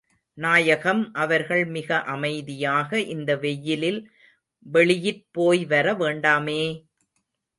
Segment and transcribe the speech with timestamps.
[0.37, 3.99] நாயகம் அவர்கள் மிக அமைதியாக இந்த வெய்யிலில்
[4.65, 6.61] வெளியிற் போய் வர வேண்டாமே!